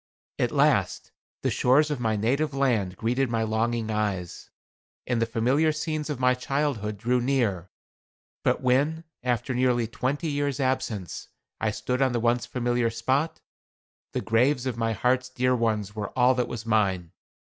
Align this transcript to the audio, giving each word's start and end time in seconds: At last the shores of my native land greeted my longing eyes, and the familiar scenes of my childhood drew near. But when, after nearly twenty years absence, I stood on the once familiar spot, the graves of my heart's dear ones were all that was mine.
At 0.39 0.51
last 0.51 1.11
the 1.43 1.51
shores 1.51 1.91
of 1.91 1.99
my 1.99 2.15
native 2.15 2.55
land 2.55 2.97
greeted 2.97 3.29
my 3.29 3.43
longing 3.43 3.91
eyes, 3.91 4.49
and 5.05 5.21
the 5.21 5.27
familiar 5.27 5.71
scenes 5.71 6.09
of 6.09 6.19
my 6.19 6.33
childhood 6.33 6.97
drew 6.97 7.21
near. 7.21 7.69
But 8.43 8.61
when, 8.61 9.03
after 9.21 9.53
nearly 9.53 9.85
twenty 9.85 10.27
years 10.31 10.59
absence, 10.59 11.27
I 11.59 11.69
stood 11.69 12.01
on 12.01 12.13
the 12.13 12.19
once 12.19 12.47
familiar 12.47 12.89
spot, 12.89 13.41
the 14.13 14.21
graves 14.21 14.65
of 14.65 14.75
my 14.75 14.93
heart's 14.93 15.29
dear 15.29 15.55
ones 15.55 15.93
were 15.95 16.09
all 16.17 16.33
that 16.33 16.47
was 16.47 16.65
mine. 16.65 17.11